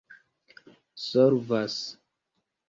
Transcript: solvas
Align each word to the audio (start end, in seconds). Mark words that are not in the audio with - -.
solvas 1.05 1.77